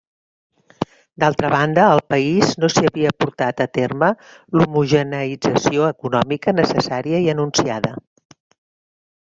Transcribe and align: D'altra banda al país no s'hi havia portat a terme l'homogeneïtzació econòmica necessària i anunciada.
D'altra 1.23 1.51
banda 1.53 1.83
al 1.89 2.01
país 2.13 2.55
no 2.63 2.69
s'hi 2.77 2.83
havia 2.91 3.11
portat 3.25 3.61
a 3.67 3.69
terme 3.79 4.09
l'homogeneïtzació 4.59 5.87
econòmica 5.93 6.57
necessària 6.63 7.23
i 7.29 7.33
anunciada. 7.37 7.95